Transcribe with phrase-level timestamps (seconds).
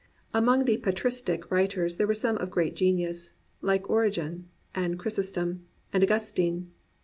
[0.33, 6.03] Among the patristic writers there were some of great genius like Origen and Chrysostom and
[6.03, 6.69] Au gustine.